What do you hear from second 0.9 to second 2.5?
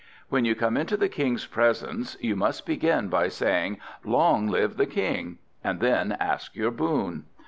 the King's presence, you